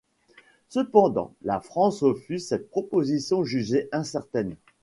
[0.67, 4.55] Cependant, la France refuse cette proposition jugée incertaine.